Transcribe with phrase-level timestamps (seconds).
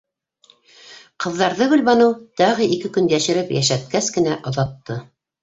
[1.25, 4.99] Ҡыҙҙарҙы Гөлбаныу тағы ике көн йәшереп йәшәткәс кенә оҙатты.